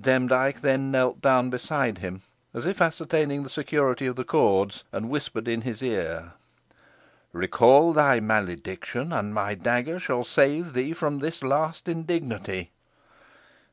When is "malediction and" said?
8.20-9.34